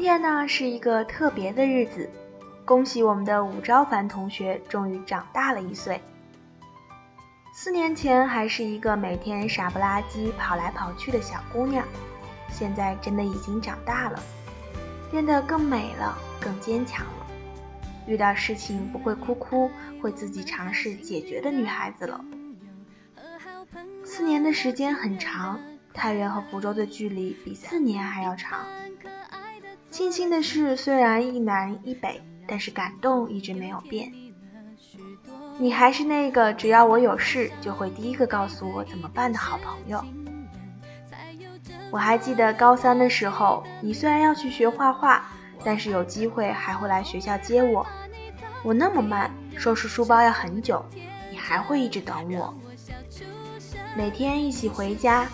[0.00, 2.08] 今天呢是一个特别的日子，
[2.64, 6.00] 恭喜我们的武昭凡同学终于长大了一岁。
[7.52, 11.86] 四年前还是一个每天傻不拉几跑来跑去的小姑娘，
[12.50, 14.18] 现在真的已经长大了，
[15.10, 17.26] 变得更美了，更坚强了。
[18.06, 22.24] 遇到事情不会哭哭，会自己尝试解决的女孩子了。
[24.02, 25.60] 四年的时间很长，
[25.92, 28.60] 太原和福州的距离比四年还要长。
[29.90, 34.12] 庆幸的是，虽然一南一北，但是感动一直没有变。
[35.58, 40.02] 你还是那个只要我有事就会第一个告诉我怎么办的好朋友。
[41.90, 45.24] 我还记得高三的时候，你虽然要去学画画，
[45.64, 47.86] 但是有机会还会来学校接我。
[48.62, 50.84] 我那么慢，收拾书包要很久，
[51.30, 52.54] 你还会一直等我。
[53.96, 55.28] 每天一起回家。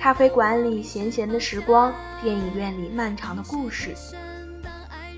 [0.00, 3.94] 咖啡馆里闲闲的时光，电影院里漫长的故事。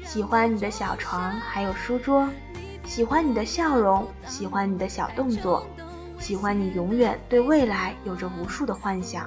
[0.04, 2.28] 喜欢你的小床，还有书桌；
[2.84, 5.64] 喜欢你的笑容，喜欢你的小动作，
[6.18, 9.24] 喜欢你永远对未来有着无数的幻想。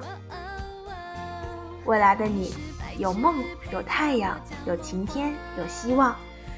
[1.86, 2.54] 未来的你，
[2.98, 6.14] 有梦，有太阳，有晴天，有希望。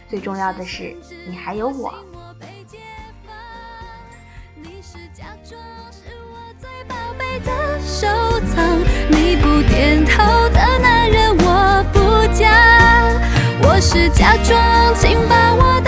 [0.09, 0.97] 最重要的是，
[1.29, 1.95] 你还有我。
[9.79, 12.51] 点头的男人我不嫁，
[13.63, 15.81] 我是假装，请把我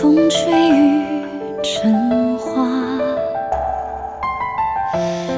[0.00, 1.24] 风吹雨
[1.62, 2.98] 成花。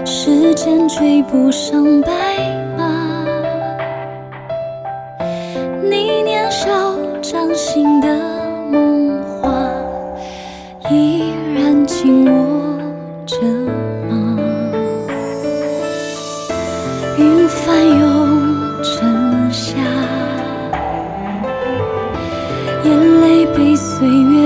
[0.06, 2.55] 时间追不上白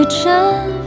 [0.09, 0.80] 岁月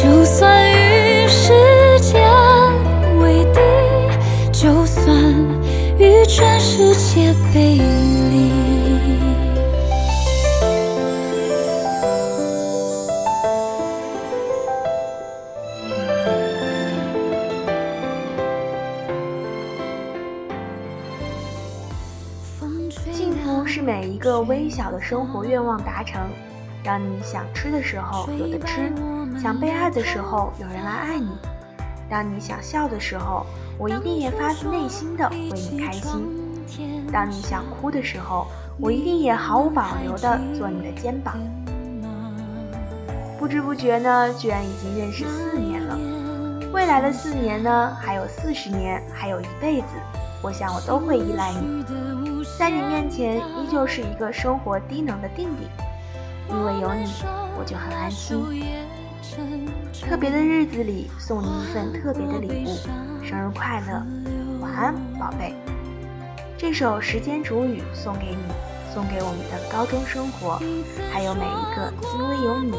[0.00, 1.52] 就算与世
[2.00, 2.24] 界
[3.20, 3.60] 为敌，
[4.52, 5.12] 就算
[5.98, 8.48] 与全世界背离。
[22.60, 26.20] 风吹，幸福是每一个微小的生活愿望达成。
[26.88, 28.90] 让你想吃的时候有的吃，
[29.38, 31.28] 想被爱的时候有人来爱你。
[32.08, 33.44] 当你想笑的时候，
[33.76, 36.22] 我一定也发自内心的为你开心；
[37.12, 38.46] 当你想哭的时候，
[38.80, 41.36] 我一定也毫无保留的做你的肩膀。
[43.38, 45.98] 不知不觉呢，居然已经认识四年了。
[46.72, 49.88] 未来的四年呢，还有四十年，还有一辈子，
[50.40, 51.84] 我想我都会依赖你，
[52.58, 55.68] 在你面前依旧是一个生活低能的定定，
[56.50, 57.12] 因为有你，
[57.58, 58.36] 我就很安心。
[60.00, 64.02] 特别的日子里送你一份特别的礼物，生日快乐，
[64.60, 65.54] 晚安，宝贝。
[66.56, 68.42] 这首时间煮雨送给你，
[68.92, 70.60] 送给我们的高中生活，
[71.12, 72.78] 还有每一个因为有你才。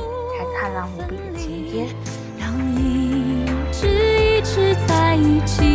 [0.60, 1.88] 灿烂无比的晴天，
[2.38, 5.69] 让一直一直在一起。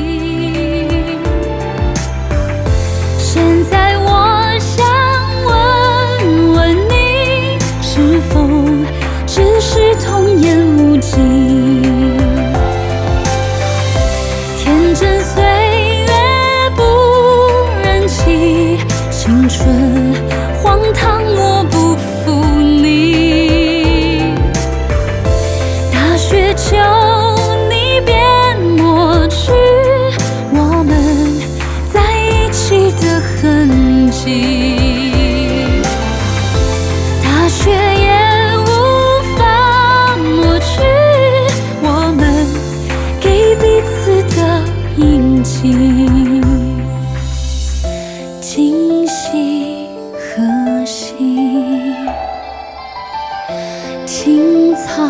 [9.96, 11.12] 童言无忌？
[14.58, 16.12] 天真岁月
[16.76, 16.82] 不
[17.82, 18.78] 忍欺，
[19.10, 20.14] 青春
[20.62, 24.34] 荒唐我不负你。
[25.92, 26.76] 大雪秋
[54.44, 55.02] 青草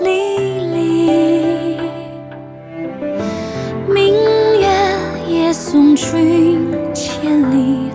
[0.00, 0.10] 离
[0.74, 1.78] 离
[3.86, 4.12] 明
[4.58, 4.66] 月
[5.28, 7.89] 夜送君千里。